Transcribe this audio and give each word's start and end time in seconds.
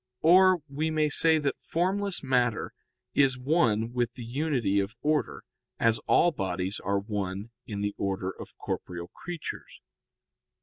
Or 0.23 0.63
we 0.67 0.89
may 0.89 1.09
say 1.09 1.37
that 1.37 1.59
formless 1.61 2.23
matter 2.23 2.73
is 3.13 3.37
one 3.37 3.93
with 3.93 4.13
the 4.13 4.23
unity 4.25 4.79
of 4.79 4.95
order, 5.03 5.43
as 5.79 5.99
all 6.07 6.31
bodies 6.31 6.79
are 6.79 6.97
one 6.97 7.51
in 7.67 7.81
the 7.81 7.93
order 7.99 8.31
of 8.31 8.57
corporeal 8.57 9.09
creatures. 9.09 9.79